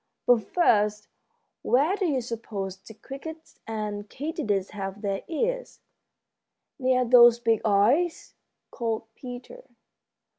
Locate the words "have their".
4.71-5.21